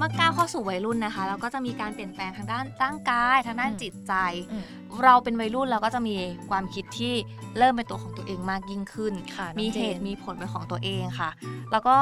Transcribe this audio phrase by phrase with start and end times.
[0.00, 4.12] เมื่อก้าวเข้าสู่วัยรุ่นนะคะ เราก็จะมีการเปลี่ยนแปลงทางด้านร่างกายทางด้านอืมจิตใจ
[4.52, 4.64] อืม
[5.04, 6.16] เราเป็นวัยรุ่นเราก็จะมี
[6.48, 7.14] ความคิดที่
[7.58, 11.30] เริ่มเป็นตัวของตัวเองมากยิ่งขึ้นค่ะน้องมีจนเหตุมีผลเป็นของตัวเองค่ะ
[11.72, 11.96] แล้วก็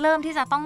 [0.00, 0.64] เริ่มที่จะต้อง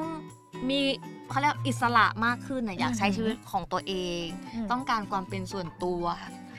[0.69, 0.81] มี
[1.29, 4.25] เขาเรียกอิสระมากขึ้นนะอยากใช้อือหือชีวิตของตัวเอง
[4.55, 6.03] อืมต้องการความเป็นส่วนตัว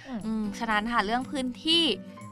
[0.07, 1.84] อืมอืมฉะนั้นค่ะเรื่องพื้นที่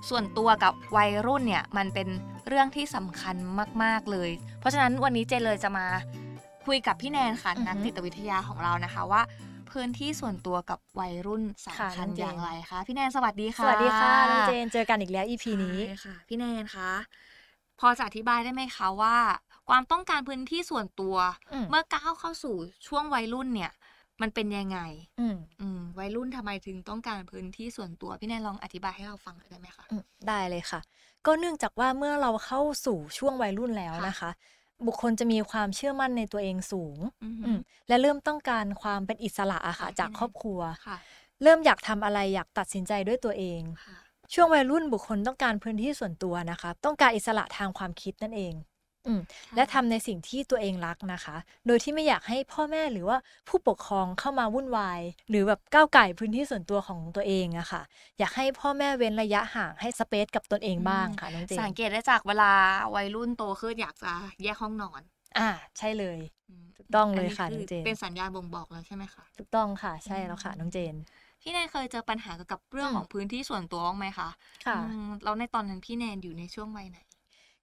[0.09, 2.07] ส่วนตัวกับวัยรุ่นเนี่ยมันเป็น
[2.47, 3.35] เรื่องที่สำคัญ
[3.83, 5.87] มาก ๆ เลย เพราะฉะนั้นวันนี้เจเลยจะมา
[6.67, 9.21] คุยกับพี่แนนค่ะอือหือนักจิตวิทยาของเรานะคะว่า
[9.71, 16.91] พื้นที่ส่วนตัวกับวัยรุ่นสำค่ะคัญน้องเจนอย่างไรคะพี่แนนสวัสดีค่ะสวัสดีค่ะน้องเจนเจอกันอีกแล้ว EP นี้ใช่ค่ะ พี่แนนคะ
[17.79, 19.15] พอจะอธิบายได้ไหมคะว่า
[19.69, 21.15] ความต้องการพื้นที่ส่วนตัว
[21.53, 22.55] อืมเมื่อก้าวเข้าสู่
[22.87, 23.71] ช่วงวัยรุ่นเนี่ย
[24.21, 24.79] มันเป็นยังไง
[25.19, 30.79] อืมอืมวัยรุ่นทำไมถึงต้องการพื้นที่ส่วนตัว พี่แนนลองอธิบายให้เราฟังหน่อยได้ไหมคะอืมได้เลยค่ะ
[31.25, 34.29] ก็เนื่องจากว่าเมื่อเราเข้าสู่ช่วงวัยรุ่นแล้วค่ะนะคะ
[34.85, 40.97] บุคคลจะมีความเชื่อมั่นในตัวเองสูงอือหือือมและเริ่มต้องการความเป็นอิสระอะค่ะค่ะจากครอบครัวค่ะ
[41.43, 43.97] เริ่มอยากทำอะไรอยากตัดสินใจด้วยตัวเองค่ะ
[44.33, 48.53] ช่วงวัยรุ่นบุคคลต้องการพื้นที่ส่วนตัวนะคะ ต้องการอิสระทางความคิดนั่นเอง
[49.07, 49.21] อืม
[49.55, 51.35] และทำในสิ่งที่ตัวเองรักนะคะ
[51.67, 57.81] โดยที่ไม่อยากให้พ่อแม่หรือว่าผู้ปกครองเข้ามาวุ่นวาย หรือแบบก้าวไก่พื้นที่ส่วนตัวของตัวเองอะค่ะ
[58.19, 62.51] อยากให้พ่อแม่เว้นระยะห่างให้สเปซกับตนเองบ้างค่ะน้องเจนสังเกตได้จากเวลา
[62.95, 64.11] วัยรุ่นโตขึ้นอยากจะ
[64.43, 65.01] แยกห้องนอน
[65.37, 66.19] อ่าใช่เลย
[66.63, 70.95] มถูกต้องเลยค่ะนน้นี้องเจนเป็นสัญญาณบ่งบอกแล้วใช่ไหมคะถูกต้องค่ะ ใช่แล้วค่ะน้องเจน
[71.41, 74.29] พี่แนนเคยเจอปัญหาเกี่ยวกับเรื่องอืมของพื้นที่ส่วนตัวบ้างไหมคะ
[74.65, 76.97] ค่ะ อืมแล้วในตอนนั้นพี่แนนอยู่ในช่วงวัยไหน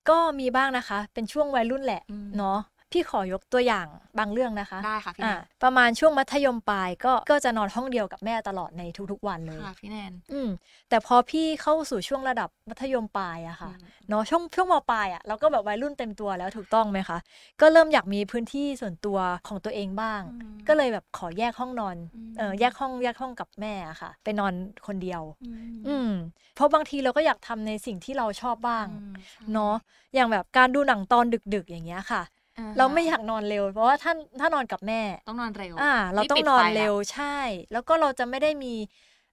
[0.08, 2.58] ก็มีบ้างนะคะ เป็นช่วงวัยรุ่นแหละอืมเนาะ
[2.92, 3.86] พี่ขอยกตัวอย่าง
[4.18, 8.82] บางเรื่องนะคะได้ค่ะพี่แนอ่านประมาณช่วงมัธยมปลายก็ก็จะนอนห้องเดียวกับแม่ตลอดใน
[9.12, 10.48] ทุกๆวันเลยค่ะพี่แนนอืม
[10.88, 17.18] แต่พอพี่เข้าสู่ช่วงระดับมัธยมปลายอะค่ะอืมเนาะช่วงช่วงมปลายอะเราก็แบบวัยรุ่นเต็มตัวแล้วถูกต้องไหมคะ
[17.60, 24.52] ก็เริ่มอยากมีพื้นที่ส่วนตัวของตัวเองบ้างอืมก็เลยแบบขอแยกห้องนอนอืมเออแยกห้องแยกห้องกับแม่อะค่ะ ไปนอน
[24.86, 26.10] คนเดียว อืมอืม
[26.54, 29.74] เพราะบางทีเราก็อยากทำในสิ่งที่เราชอบบ้างอืมใช่เนาะ
[30.14, 32.33] อย่างแบบการดูหนังตอนดึก ๆ อย่างเงี้ยค่ะอ่ฮะ
[32.78, 37.36] เราไม่อยากนอนเร็ว เพราะว่าถ้าถ้านอนกับแม่ ต้องนอนเร็ว อ่า เรานี่ต้อปิงดนอนไฟแล้วเร็วใช่
[37.72, 38.74] แล้วก็เราจะไม่ได้มี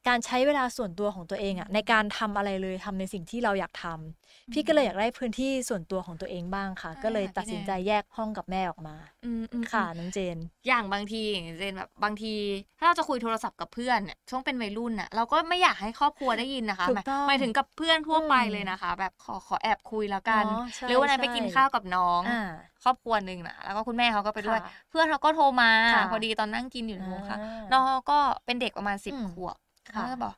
[0.07, 8.95] การใช้เวลาส่วนตัวของตัวเองอะในการทำอะไรเลยทำในสิ่งที่เราอยากทำพี่ก็เลยอยากได้พื้นที่ส่วนตัวของตัวเองบ้างค่ะ ก็เลยตัดสินใจแยกห้องกับแม่ออกมา
[9.25, 12.33] อืมอืมค่ะอืมน้องเจน อย่างบางทีอย่างเจนแบบบางที
[12.79, 22.51] ถ้าเราจะคุยโทรศัพท์กับเพื่อนเนี่ยช่วงเป็นวัยรุ่นน่ะเราก็ไม่อยากให้ครอบครัวได้ยินนะคะถูกต้องหมายถึงกับเพื่อนทั่วไปอืมเลยนะคะ แบบขอขอแอบคุยแล้วกันเนาะใช่หรือวันนั้นไปกินใช่ข้าวกับน้องอ่า
[22.83, 30.33] ครอบครัวหนึ่งนะแล้วก็คุณแม่เขาก็ไปด้วยค่ะเพื่อนเขาก็โทรมาค่ะพอดีตอนนั่งกินอยู่ในวงค่ะอ่าน้องเขาก็เป็นเด็กประมาณสิบอืมขวบค่ะ เขาก็บอก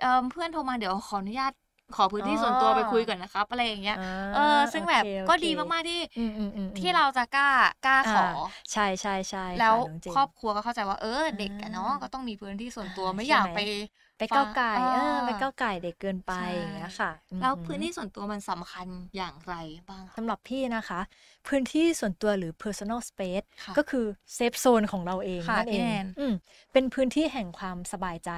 [0.00, 1.52] เออเพื่อนโทรมาเดี๋ยวขออนุญาต
[1.92, 3.98] ขอพื้นที่ส่วนตัวอ๋อไปคุยก่อนนะครับอะไรอย่างเงี้ยา
[4.32, 4.38] เออ
[4.72, 7.44] ซึ่งแบบโอเคก็โอเคดีมากๆที่อืมอืมอืมอืมที่เราจะกล้า
[7.84, 8.26] กล้าขอ
[8.72, 13.58] ใช่ใช่ใช่ค่ะแล้วน้องเจนครอบครัวก็เข้าใจว่าเออเด็กอะเนาะอ่าก็ต้องมีพื้นที่ส่วนตัวอ่าไม่ใช่อยากไหมไป
[14.18, 19.54] ไปก้าวไก่ฟังเอออ่าไปก้าวไก่เด็กเกินไปใช่อย่างเงี้ยค่ะแล้วอือหือพื้นที่ส่วนตัวมันสำคัญอย่างไร
[19.88, 21.00] บ้างคะสำหรับพี่นะคะ
[21.46, 26.34] พื้นที่ส่วนตัวหรือ personal space ค่ะก็คือเซฟโซนของเราเองค่ะนั่นเอพี่งแนนอืม
[26.72, 28.30] เป็นพื้นที่แห่งความสบายใจ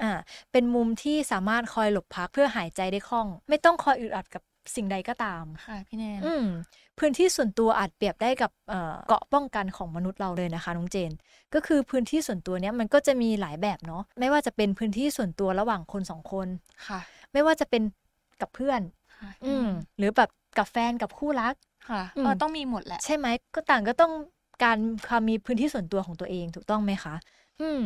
[0.00, 0.10] อ่า
[0.52, 4.42] เป็นมุมที่สามารถคอยหลบพักเพื่อหายใจได้คล่อง ไม่ต้องคอยอึดอัดกับ
[4.76, 6.46] สิ่งใดก็ตาม ค่ะพี่แนนอืม
[6.98, 11.12] พื้นที่ส่วนตัวอาจเปรียบได้กับเอ่อเกราะป้องกันของมนุษย์เราเลยนะคะน้องเจน
[11.54, 16.48] ก็คือพื้นที่ส่วนตัวเนี้ยมันก็จะมีหลายแบบเนาะไม่ว่าจะเป็นพื้นที่ส่วนตัวระหว่างคนสองคน
[16.88, 17.00] ค่ะ
[17.32, 17.82] ไม่ว่าจะเป็น
[18.40, 18.80] กับเพื่อน
[19.20, 21.54] ค่ะอืมหรือแบบกับแฟนกับคู่รัก
[21.90, 24.12] ค่ะอืม เออต้องมีหมดแหละ ใช่ไหมก็ต่างก็ต้อง
[24.64, 27.14] การความมีพื้นที่ส่วนตัวของตัวเองถูกต้องไหมคะ
[27.60, 27.82] อืม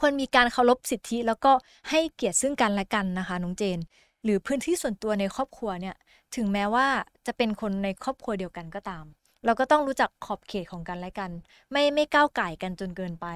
[0.00, 1.52] ควรมีการเคารพสิทธิ แล้วก็
[1.90, 3.78] ให้เกียรติซึ่งกันและกันนะคะน้องเจน
[4.24, 5.96] หรือพื้นที่ส่วนตัวในครอบครัวเนี่ย
[6.36, 6.86] ถึงแม้ว่า
[7.26, 9.04] จะเป็นคนในครอบครัวเดียวกันก็ตาม
[9.44, 11.30] เราก็ต้องรู้จักขอบเขตของกันและกัน
[11.72, 13.26] ไม่ไม่ก้าวไก่ายกันจนเกินไป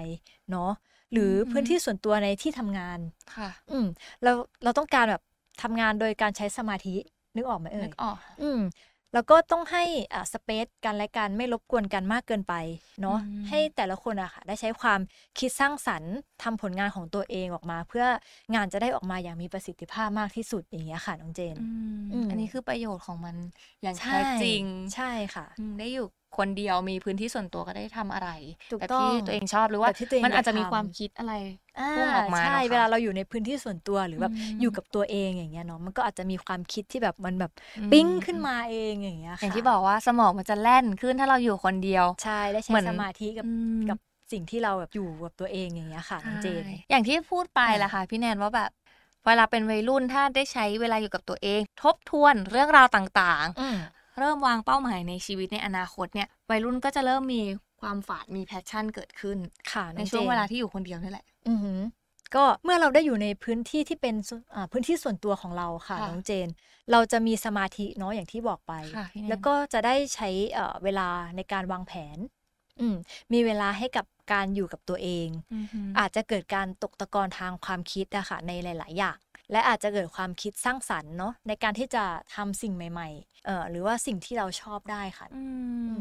[0.51, 0.71] เนาะ
[1.13, 2.99] หรือพื้นที่ส่วนตัวในที่ทำงาน
[3.37, 3.87] ค่ะ อืม
[4.23, 4.33] เรา
[4.63, 5.23] เราต้องการแบบ
[5.63, 6.95] ทำงานโดยการใช้สมาธิ
[7.37, 8.61] นึกออกไหมเอ่นึยกออกอืม
[9.17, 9.85] แล้วก็ต้องให้
[10.15, 12.55] อ่าสเปซกันและกันไม่รบกวนกันมากเกินไป
[13.01, 15.01] เนาะอืมให้แต่ละคนอะค่ะได้ใช้ความ
[15.39, 18.07] คิดสร้างสรรค์ทำผลงานของตัวเองออกมา เพื่อ
[18.55, 21.67] งานจะได้ออกมาอย่างมีประสิทธิภาพมากที่สุดอย่างเงี้ยค่ะน้องเจน อื
[21.97, 23.37] มอืมอันนี้คือประโยชน์ของมัน
[23.83, 24.63] อย่างใช่แท้จริง
[24.95, 26.07] ใช่ค่ะ อืมได้อยู่
[26.37, 28.29] คนเดียวมีพื้นที่ส่วนตัวก็ได้ทำอะไร
[28.71, 31.33] ถูกแบบต้องที่ตัวเองชอบหรือว่าแบบที่ตัวเองมันอาจจะอยากมีทำความคิดอะไร
[31.79, 43.49] อ่าพุ่งออกมาใช่เนอะค่ะเวลาเราอยู่ในพื้นที่ส่วนตัวหรือแบบอืมอยู่กับตัวเองอย่างเงี้ยเนาะมันก็อาจจะมีความคิดที่แบบมันแบบอืมปิ้งขึ้นมาเองอย่างเงี้ยอย่างค่ะที่บอกว่าสมองมันจะแล่นขึ้นถ้าเราอยู่คนเดียวใช่ได้เหมืใช้อนสมาธิกับอื
[43.81, 43.99] มกับ
[44.33, 48.71] สิ่งที่เราแบบอยู่กับตัวเองอย่างเงี้ยค่ะน้องเจนใช่อย่างที่พูดไปอ่าแหละค่ะพี่แนนว่าแบบ
[49.27, 57.43] เวลาเป็นวัยรุ่นถ้าได้ใช้เวลาอยู่กับตัวเอง ทบทวนเรื่องราวต่างอืมๆ เริ่มวางเป้าหมายในชีวิตในอนาคตเนี่ยวัยรุ่นก็จะเริ่มมี
[57.81, 59.39] ความฝันมีแพชชั่นเกิดขึ้น
[59.73, 61.81] ค่ะในน้องช่วงจนเวลาที่อยู่คนเดียวนี่แหละ อือหือ
[62.35, 66.49] ก็เมื่อเราได้อยู่ในพื้นที่ที่เป็นส่วนอ่าพื้นที่ส่วนตัวของเราค่ะค่ะน้องเจน
[66.93, 72.19] เราจะมีสมาธิเนาะอย่างที่บอกไปค่ะพี่แนนแล้วก็จะได้ใช้เอ่อเวลาในการวางแผน
[72.81, 72.97] อืม
[73.33, 79.17] มีเวลาให้กับการอยู่กับตัวเองอือหืออาจจะเกิดการตกตะกอนทางความคิดอะค่ะในหลาย ๆ อย่าง
[79.53, 82.05] และอาจจะเกิดความคิดสร้างสรรค์เนาะในการที่จะ
[82.35, 85.43] ทำสิ่งใหม่ๆเอ่อหรือว่าสิ่งที่เราชอบได้ค่ะอื
[85.87, 86.01] อืม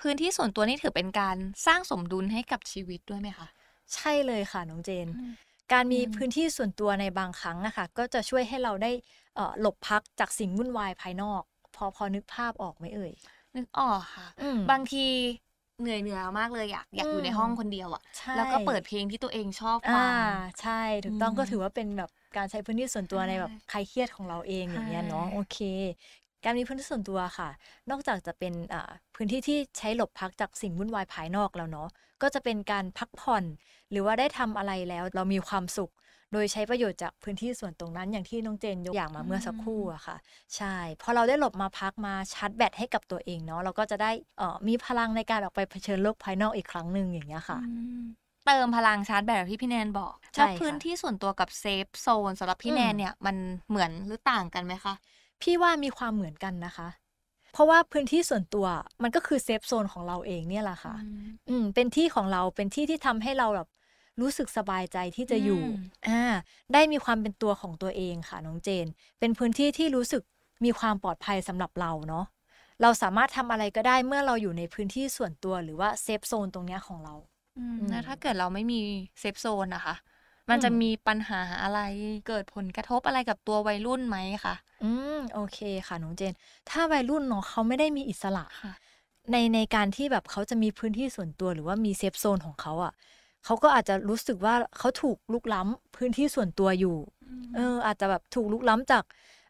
[0.00, 1.36] พื้นที่ส่วนตัวนี่ถือเป็นการ
[1.66, 3.46] สร้างสมดุลให้กับชีวิตด้วยไหมคะ
[3.94, 5.30] ใช่เลยค่ะน้องเจนอืม
[5.72, 8.92] การมีอืมพื้นที่ส่วนตัวในบางครั้งอะค่ะก็จะช่วยให้เราได้
[9.34, 11.42] เอ่อหลบพักจากสิ่งวุ่นวายภายนอก
[11.76, 13.12] พอพอนึกภาพออกไหมเอ่ย
[13.56, 15.06] นึกออกค่ะอืมบางที
[15.80, 20.16] เหนื่อยเหนื่อยมากเลยอยากอยากอยู่ในอืมห้องคนเดียวอะใช่แล้วก็เปิดเพลงที่ตัวเองชอบฟัอ่าง
[20.60, 25.58] ใช่ถูกต้องอืมก็ถือว่าเป็นแบบการใช้พื้นที่ส่วนตัวใช่ในแบบคลายเครียดของเราเองอย่างเงี้ยเนาะใช่โอเค
[26.44, 27.48] การมีพื้นที่ส่วนตัวค่ะ
[27.90, 31.88] นอกจากจะเป็นอ่าพื้นที่ที่ใช้หลบพักจากสิ่งวุ่นวายภายนอกแล้วเนาะ
[32.22, 33.44] ก็จะเป็นการพักผ่อน
[33.90, 35.92] หรือว่าได้ทำอะไรแล้วเรามีความสุข
[36.32, 40.16] โดยใช้ประโยชน์จากพื้นที่ส่วนตรงนั้นอย่างที่น้องเจนยกอย่างมาเมื่อสักครู่อะค่ะ
[40.56, 48.02] ใช่พอเราได้หลบมาพักมาชาร์จแบตให้กับตัวเองเนาะเราก็จะได้เอ่อมีพลังในการออกไปเผชิญโลกภายนอกอีกครั้งหนึ่งอย่างเงี้ยค่ะอืม
[48.46, 53.36] เติมพลังชาร์จแบบที่พี่แนนบอกใช่แล้วค่ะพื้นที่ส่วนตัวกับเซฟโซนสำหรับพี่อืมแนนเนี่ยมัน
[53.68, 54.94] เหมือนหรือต่างกันไหมคะ
[55.42, 56.88] พี่ว่ามีความเหมือนกันนะคะ
[57.52, 58.66] เพราะว่าพื้นที่ส่วนตัว
[59.02, 60.96] มันก็คือ safe zone ของเราเองเนี่ยแหละค่ะ
[61.48, 63.68] อืมเป็นที่ของเราเป็นที่ที่ทำให้เราแบบ
[64.20, 65.70] รู้สึกสบายใจที่จะอยู่อืม
[66.08, 66.22] อ่า
[66.72, 68.86] ได้มีความเป็นตัวของตัวเองค่ะน้องเจน
[69.18, 70.22] เป็นพื้นที่ที่รู้สึก
[70.64, 72.24] มีความปลอดภัยสำหรับเราเนาะ
[72.82, 77.14] เราสามารถทำอะไรก็ได้เมื่อเราอยู่ในพื้นที่ส่วนตัวหรือว่า safe zone ตรงเนี้ยของเรา
[77.56, 78.80] อืมอืมแล้วถ้าเกิดเราไม่มี
[79.20, 79.94] safe zone นะคะ
[80.48, 81.80] มันจะอืมมีปัญหาอะไร
[82.28, 85.58] เกิดผลกระทบอะไรกับตัววัยรุ่นไหมคะ อืมโอเค
[85.88, 86.34] ค่ะน้องเจน
[86.68, 88.72] ถ้าวัยรุ่นเนาะเขาไม่ได้มีอิสระค่ะ
[89.32, 92.92] ในในการที่แบบเขาจะมีพื้นที่ส่วนตัวหรือว่ามี safe zone ของเขาอะ
[93.46, 96.96] เขาก็อาจจะรู้สึกว่าเขาถูกลุกล้ำพื้นที่ส่วนตัวอยู่
[97.54, 99.04] เออ อาจจะแบบถูกลุกล้ำจาก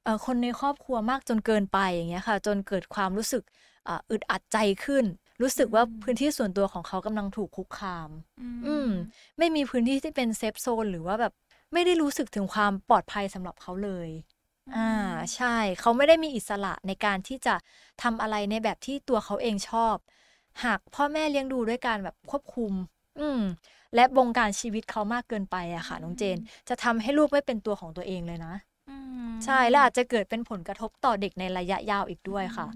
[0.05, 3.43] เอ่อคนในครอบครัวมากจนเกินไปอย่างเงี้ยค่ะ จนเกิดความรู้สึก
[3.89, 5.05] อ่าอึดอัดใจขึ้น
[5.43, 8.11] รู้สึกว่าอืมพื้นที่ส่วนตัวของเขากำลังถูกคุกคาม
[8.41, 8.89] อือืม
[9.39, 11.33] ไม่มีพื้นที่ที่เป็นเซฟโซนหรือว่าแบบ
[11.73, 14.09] ไม่ได้รู้สึกถึงความปลอดภัยสำหรับเขาเลย
[14.77, 14.91] อ่า
[15.35, 17.55] ใช่เขาไม่ได้มีอิสระในการที่จะ
[18.03, 19.97] ทำอะไรในแบบที่ตัวเขาเองชอบ
[20.65, 22.73] หากพ่อแม่เลี้ยงดูด้วยการแบบควบคุม
[23.19, 23.43] อืม
[23.95, 28.55] และบงการชีวิตเขามากเกินไปอะค่ะน้องเจน จะทำให้ลูกไม่เป็นตัวของตัวเองเลยนะ
[28.89, 28.97] อื
[29.31, 32.69] มใช่และอาจจะเกิดเป็นผลกระทบต่อเด็กในระยะยาวอีกด้วยค่ะ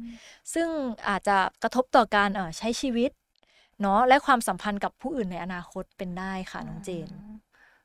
[0.54, 0.68] ซึ่ง
[1.08, 3.10] อาจจะกระทบต่อการเอ่อใช้ชีวิต
[3.80, 7.10] เนาะและความสัมพันธ์กับผู้อื่นในอนาคตเป็นได้ค่ะน้องเจน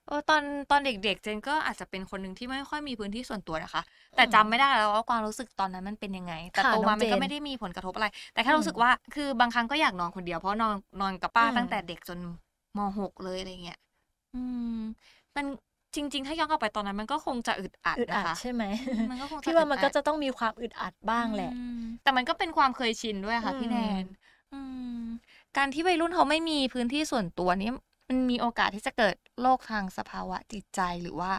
[0.08, 3.81] เออตอนตอนเด็กๆ เจนก็อาจจะเป็นคนหนึ่งที่ไม่ค่อยมีพื้นที่ส่วนตัวนะคะ
[4.16, 12.19] แต่อืมจำไม่ได้แล้วว่าความรู้สึกตอนนั้นมันเป็นยังไง แต่ค่ะโตน้มาองมันก็เจนไม่ได้มีผลกระทบอะไร แต่แค่อืมรู้สึกว่าคือบางครั้งก็อยากนอนคนเดียวเพราะนอนนอนกับป้าอืมตั้งแต่เด็กจน
[12.77, 13.80] มหกเลยอะไรเงี้ย
[14.36, 14.42] อื
[14.77, 14.80] ม
[15.36, 15.45] มัน
[15.95, 24.05] จริง ๆ ถ้าย้อนกลับไปตอนนั้น มันก็คงจะอึดอัดอึดอันะดคะใช่ไหมอืมมันก็คงจะพี่ว่ามันอึดอัก็ดจะต้องมีความอึดอัดบ้างแหละ อืมแต่มันก็เป็นความเคยชินด้วยค่ะอืม พี่แนน
[24.53, 24.62] อื
[24.98, 25.01] ม
[25.58, 27.70] การที่วัยรุ่นเขาไม่มีพื้นที่ส่วนตัวนี้
[28.10, 31.32] มันมีโอกาสที่จะเกิดโรคทางสภาวะจิตใจหรือว่า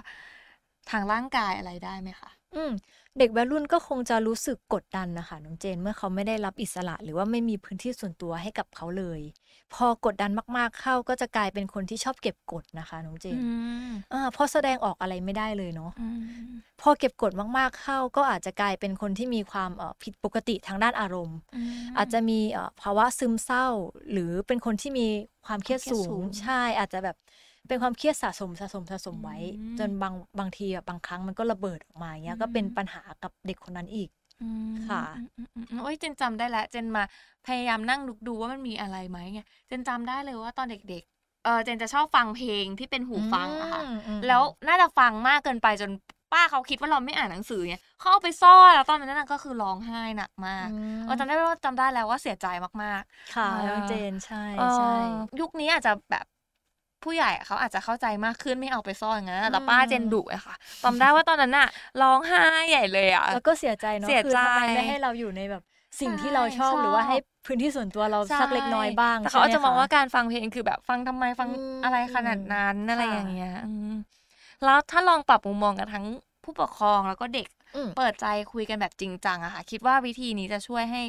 [0.91, 2.73] ทางร่างกายอะไรได้ไหมคะ อืม
[3.19, 9.21] เด็กวัยรุ่นก็คงจะรู้สึกกดดันนะคะน้องเจนเมื่อเขาไม่ได้รับอิสระ หรือว่าไม่มีพื้นที่ส่วนตัวให้กับเขาเลย
[9.75, 13.41] พอกดดันมากๆเข้าก็จะกลายเป็นคนที่ชอบเก็บกดนะคะน้องเจนอื
[13.89, 16.07] มอ่าเพราะแสดงออกอะไรไม่ได้เลยเนาะอื
[16.45, 16.47] ม
[16.81, 21.63] พอเก็บกดมากๆเข้า ก็อาจจะกลายเป็นคนที่มีความเอ่อผิดปกติทางด้านอารมณ์อื
[21.97, 23.67] มอาจจะมีเอ่อภาวะซึมเศร้า
[24.13, 25.09] หรือเป็นคนที่มี
[25.47, 27.17] ความเครียดความเครียสูดสูงงใช่อาจจะแบบ
[27.69, 34.09] เป็นความเครียดสะสมสะสมสะสมไว้อืมจนบางบางทีแบบบางครั้งมันก็ระเบิดออกมาเงี้ยก็เป็นอืมปัญหากับเด็กคนนั้นอีก
[34.43, 37.03] อืมค่ะอืมอืมอืมโอ้ยเจนจำได้แล้วเจนมา
[37.47, 45.91] พยายามนั่งดูดูว่ามันมีอะไรไหมไงเจนจำได้เลยว่าตอนเด็กๆเออเจนจะชอบฟังเพลงที่เป็นหูฟังอะค่ะอืมอืมแล้วน่าจะฟังมากเกินไปจน
[46.33, 52.47] ป้าเขาคิดว่าเราไม่อ่านหนังสือเนี่ยเขาเอาไปซ่อนแล้วตอนนั้นนะก็คือร้องไห้หนักมากอืมเออจำได้ว่าจำได้แล้วว่าเสียใจ
[52.83, 53.03] มาก
[53.35, 54.95] ค่ะอ่าน้องเจนใช่ๆเออใช่
[55.41, 56.25] ยุคนี้อาจจะแบบ
[57.07, 61.67] ผู้ใหญ่อะเขาอาจจะเข้าใจมากขึ้นไม่เอาไปซ่อนอย่างนั้นอะแต่ป้าอืมเจนดุอะค่ะจำได้ว่าตอนนั้นน่ะ
[61.99, 65.63] ร้องไห้ใหญ่เลยอะแล้วก็เสียใจเนาะเสียคือทำไมใจไม่ให้เราอยู่ในแบบ
[66.01, 73.93] สิ่งที่เราชอบใช่หรือว่าชอบให้พื้นที่ส่วนตัวเราใช่สักเล็กน้อยบ้างแต่เขาอาจใช่จะไหมองคว่าการฟังเพลงคือแบบฟังทำไมฟังอืมอะไรขนาดนั้นอะไรค่ะอย่างเงี้ยอืม
[74.65, 76.07] แล้วถ้าลองปรับมุมมองกันทั้ง
[76.45, 81.03] ผู้ปกครองแล้วก็เด็กอืมเปิดใจคุยกันแบบจริงจังอะค่ะ คิดว่าวิธีนี้จะช่วยให้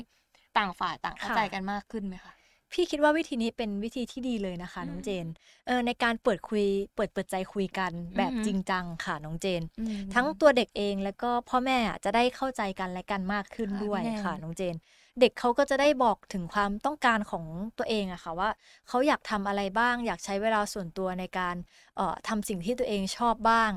[0.58, 2.34] ต่างฝ่ายต่างเข้าค่ะใจกันมากขึ้นไหมคะ
[2.74, 5.28] พี่คิดว่าวิธีนี้เป็นวิธีที่ดีเลยนะคะ น้องเจน
[5.68, 14.76] เออในการเปิดคุย เปิดเปิดใจคุยกันแบบอือหือจริงจังค่ะน้องเจนอืมทั้งตัวเด็กเองแล้วก็พ่อแม่อะจะได้เข้าใจกันและกันมากขึ้นค่ะด้วยพี่แนนค่ะน้องเจน
[15.20, 17.46] เด็กเขาก็จะได้บอกถึงความต้องการของ
[17.78, 18.50] ตัวเองอะค่ะว่า
[18.88, 21.56] เขาอยากทำอะไรบ้าง อยากใช้เวลาส่วนตัวในการ
[21.96, 23.72] เอ่อทำสิ่งที่ตัวเองชอบบ้าง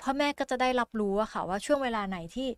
[0.00, 2.48] พ่อแม่ก็จะได้รับรู้อะค่ะว่าช่วงเวลาไหนที่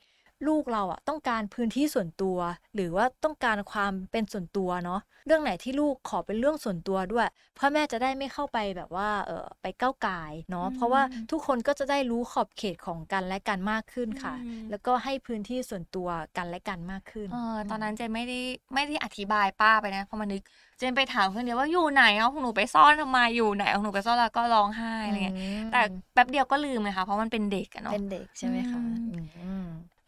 [0.47, 2.39] ลูกเราอะต้องการพื้นที่ส่วนตัว
[2.75, 7.27] หรือว่าต้องการความเป็นส่วนตัวเนาะเรื่องไหนที่ลูกขอเป็นเรื่องส่วนตัวด้วย
[7.59, 18.39] พ่อแม่จะได้ไม่เข้าไปแบบว่าเออไปก้าวไก่ายเนาะเพราะว่าทุกคนก็จะได้รู้ขอบเขตของกันและกันมากขึ้นค่ะอืมแล้วก็ให้พื้นที่ส่วนตัวกันและกันมากขึ้นเออตอนนั้นเจนไม่ได้
[18.75, 20.43] ไม่ได้อธิบายป้าไปนะเพราะมันนึก
[20.79, 25.81] เจนไปถามเพื่อนเดียวว่าอยู่ไหนเอาของหนูไปซ่อนทำไมอยู่ไหนเอาของหนูไปซ่อนแล้วก็ร้องไห้อะไรเงี้ยมแต่
[26.15, 28.81] แป๊บเดียวก็ลืมเลยค่ะเพราะมันเป็นเด็กอะเนาะเป็นเด็กใช่ไหมคะ
[29.13, 29.56] อืมอืม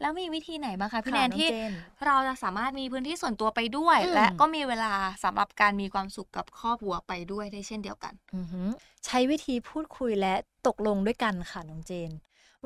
[0.01, 1.71] แล้วมีวิธีไหนบ้างคะพี่ค่ะแนนน้องที่เจน
[2.05, 8.69] เราจะสามารถมีพื้นที่ส่วนตัวไปด้วยอืมและก็มีเวลาสำหรับการมีความสุขกับครอบครัวไปด้วยได้เช่นเดียวกันอือหือ
[9.05, 10.33] ใช้วิธีพูดคุยและ
[10.67, 12.11] ตกลงด้วยกันค่ะน้องเจน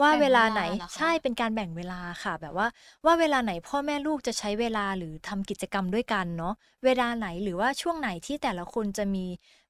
[0.02, 2.68] ว่าแบ่งเวลาไหนเวลาเหรอคะใช่เป็นการแบ่งเวลาค่ะ แบบว่า
[3.06, 6.54] ว่าเวลาไหนพ่อแม่ลูกจะใช้เวลาหรือทำกิจกรรมด้วยกันเนาะ
[6.86, 9.26] เวลาไหนหรือว่าช่วงไหนที่แต่ละคนจะมี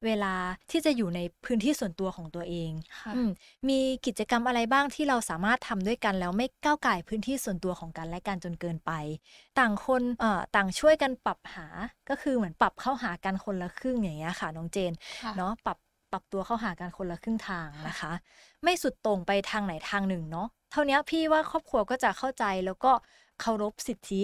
[0.06, 0.34] เวลา
[0.72, 3.30] ที่จะอยู่ในพื้นที่ส่วนตัวของตัวเองค่ะอืม
[3.70, 8.92] มีกิจกรรมอะไรบ้างที่เราสามารถทำด้วยกันแล้วไม่ก้าวไก่ายพื้นที่ส่วนตัวของกันและกันจนเกินไป
[9.60, 11.68] ต่างคนเอ่อต่างช่วยกันปรับหา
[12.10, 15.78] ก็คือเหมือนปรับเข้าหากันคนละครึ่งอย่างเงี้ยค่ะน้องเจนค่ะเนาะปรับ
[16.14, 18.12] ปรับตัวเข้าหากันคนละครึ่งทางนะคะ
[18.64, 22.92] ไม่สุดโต่งไปทางไหนทางหนึ่งเนาะเท่านี้พี่ว่าครอบครัวก็จะเข้าใจแล้วก็
[23.42, 24.22] เคารพสิทธิ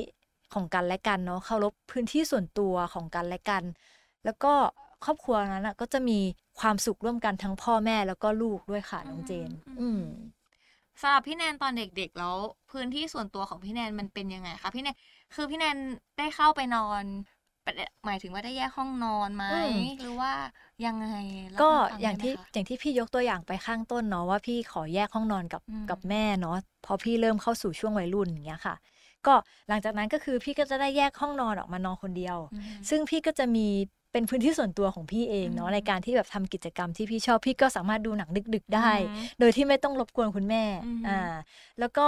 [0.53, 3.63] ของกันและกันเนาะเคารพพื้นที่ส่วนตัวของกันและกัน
[4.25, 4.53] แล้วก็
[5.05, 6.19] ครอบครัวนั้นอะก็จะมี
[6.60, 10.01] ความสุขร่วมกันทั้งพ่อแม่แล้วก็ลูกด้วยค่ะน้องเจน อือืมม
[11.01, 12.36] สำหรับพี่แนนตอนเด็กๆแล้ว
[12.72, 14.96] พื้นที่ส่วนตัวของพี่แนนมันเป็นยังไงคะพี่แนน
[15.34, 15.77] คือพี่แนน
[16.17, 17.05] ได้เข้าไปนอน
[18.05, 20.31] หมายถึงว่าได้แยกห้องนอนไหมอืมหรือว่า
[20.86, 21.07] ยังไง
[21.51, 26.55] เล่าก็ให้ฟัอย่างได้ไหมที่คะอย่างที่พี่ยกตัวอย่างไปข้างต้นเนาะว่าพี่ขอแยกห้องนอนกับอืมกับแม่เนาะ
[26.86, 28.75] พอพี่เริ่มเข้าสู่ช่วงวัยรุ่นอย่างเงี้ยค่ะ
[29.27, 29.33] ก็
[29.69, 33.67] หลังจากนั้นก็คือพี่ก็จะได้แยกห้องนอนออกมานอนคนเดียวอืมซึ่งพี่ก็จะมี
[34.12, 41.20] เป็นพื้นที่ส่วนตัวของพี่เองเนาะอืมในการที่แบบทำกิจกรรมที่พี่ชอบพี่ก็สามารถดูหนังดึก ๆได้อืมโดยที่ไม่ต้องรบกวนคุณแม่อืมอ่า
[41.80, 42.06] แล้วก็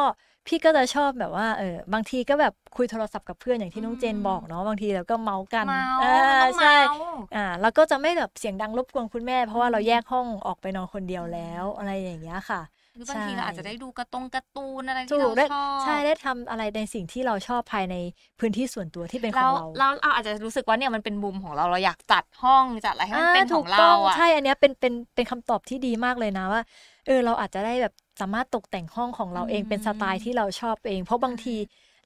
[0.47, 6.95] พี่ก็จะชอบแบบว่าเออบางทีก็แบบคุยโทรศัพท์กับเพื่อนอย่างที่น้องเจนอืมบอกเนาะบางทีเราก็เมาส์กันเมาอ่าต้องใช่เมา
[7.35, 12.61] อ่าแล้วก็จะไม่แบบเสียงดังรบกวนคุณแม่ เพราะว่าอืมเราแยกห้องออกไปนอนคนเดียวแล้วอะไรอย่างเงี้ยค่ะ
[12.95, 17.95] หรือบางทีใช่เราอาจจะได้ดูการะตงการ์ตูนอะไรถูที่กเราได้ชอบใช่ได้ทำอะไรในสิ่งที่เราชอบภายใน
[18.39, 26.61] พื้นที่ส่วนตัวที่เป็นขเราองเราเราเราอาจจะรู้สึกว่าเนี่ยมันเป็นมุมของเราเราอยากจัดห้องจัดอะไรให้มันเป็นอ่าขถูองกเราต้องอะใช่อันเนี้ยเป็นเป็นเป็นคำตอบที่ดีมากเลยนะว่า
[27.05, 31.55] เออเราอาจจะได้แบบสามารถตกแต่งห้องของเราเองอืมเป็นสไตล์ที่เราชอบเอง เพราะบางที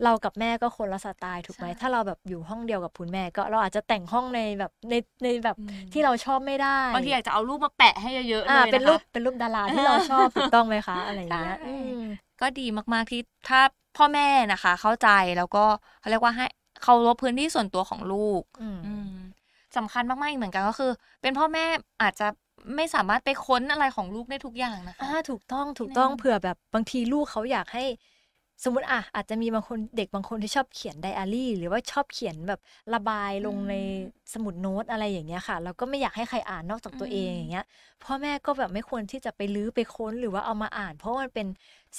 [0.03, 12.01] เรากับแม่ก็คนละสไตล์ถูกไหมใช่ถ้าเราแบบอยู่ห้องเดียวกับคุณแม่ ก็เราอาจจะแต่งห้องในแบบในในแบบอืมที่เราชอบไม่ได้บางทีอยากจะเอารูปมาแปะให้เยอะๆเลอ่ายเป็นนะคะรูปเป็นรูปดาราที่เราชอบถูกต้องไหมคะอะไรอย่างเงี้ยใช่อืม
[12.41, 13.59] ก็ดีมากๆที่ถ้า
[13.97, 15.63] พ่อแม่นะคะ เข้าใจแล้วก็
[15.99, 16.45] เขาเรียกว่าให้
[16.83, 19.09] เคารพพื้นที่ส่วนตัวของลูกอืมอืม
[19.77, 21.65] สำคัญมากๆอีกเหมือนกันก็คือ เป็นพ่อแม่
[22.01, 22.27] อาจจะ
[22.75, 27.83] ไม่สามารถไปค้นอะไรของลูกได้ทุกอย่างนะคะอ่าถูกต้องถูกต้องแน่เผื่อแบบบางทีลูกเขาอยากให้
[28.63, 32.59] สมมติอะอาจจะมีบางคนเด็กบางคนที่ชอบเขียนไดอารี่ หรือว่าชอบเขียนแบบ
[32.93, 33.75] ระบายลงใน
[34.33, 37.65] สมุดโน้ตอะไรอย่างเงี้ยค่ะแล้วก็ไม่อยากให้ใครอ่านนอกจากตัวเองอย่างเงี้ย
[38.03, 41.47] พ่อแม่ก็แบบไม่ควรที่จะไปลื้อไปค้นหรือว่าเอามาอ่าน เพราะว่ามันเป็น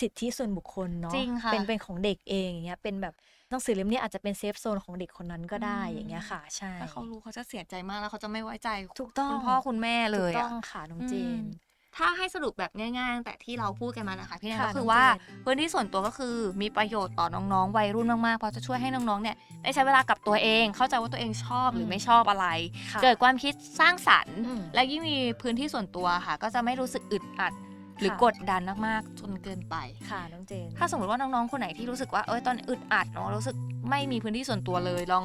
[0.01, 3.15] สิทธิส่วนบุคคลเนาะจริงค่ะเป็นเป็นของเด็กเองอย่างเงี้ยเป็นแบบ
[3.51, 11.66] หนังสือเล่มนี้อาจจะเป็นเซฟโซนของเด็กคนนั้นก็ได้อืมอย่างเงี้ยค่ะ ใช่ถ้าเขารู้เขาจะเสียใจมากแล้วเขาจะไม่ไว้ใจถูกต้องคุณพ่อคุณแม่เลถูกยต้อะองค่ะน้องเจนอืม
[11.97, 22.47] ถ้าให้สรุปแบบง่ายๆตั้งแต่ที่เราพูดกันมานะคะพี่แนนค่ะก็คือน้องว่าเจนพื้นที่ส่วนตัวก็คือมีประโยชน์ต่อน้องๆวัยรุ่นมากๆเพราะจะช่วยให้น้องๆเนี่ยได้ใช้เวลากับตัวเอง เข้าใจว่าตัวเองชอบหรือไม่ชอบอะไร
[22.93, 27.53] ค่ะเกิดความคิดสร้างสรรค์อืมและยิ่งมีพื้นที่ส่วนตัวค่ะ ก็จะไม่รู้สึกอึดอัด
[28.01, 29.77] หรือค่ะกดดันมากๆจนเกินไป
[30.11, 33.57] ค่ะน้องเจน ถ้าสมมติว่าน้องๆคนไหนที่รู้สึกว่าเอ้ยตอนอึดอัดเนาะรู้สึก
[33.91, 35.25] ไม่มีพื้นที่ส่วนตัวเลยลอง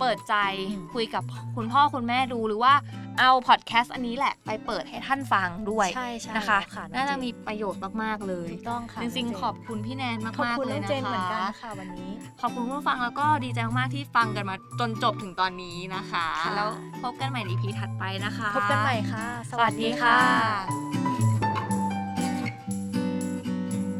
[0.00, 0.34] เปิดใจ
[0.70, 1.22] อืมคุยกับ
[1.56, 2.74] คุณพ่อคุณแม่ดูหรือว่า
[3.20, 12.10] เอาพอดแคสต์อันนี้แหละไปเปิดให้ท่านฟังด้วยใช่ใช่นะคะแล้วค่ะองน่าจะเจมีประโยชน์มากๆเลยถูกต้องค่ะจริงน้เๆขอบคุณพี่แนนมากๆขอบคุณเลน้ยองนะเจนเหมือนกันคะค่ะวันนี้
[12.40, 16.68] ขอบคุณผู้ฟังแล้วก็ดีใจมากๆที่ฟังกันมาจนจบถึงตอนนี้นะคะค่ะแล้ว
[17.02, 20.16] พบกันใหม่ใน EP ถัดไปนะคะ พบกันใหม่ค่ะ สวัสดีค่ะ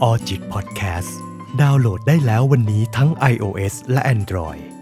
[0.03, 1.19] ออจิตพอดแคสต์
[1.61, 4.76] ดาวน์โหลดได้แล้ววันนี้ทั้ง iOS และ Android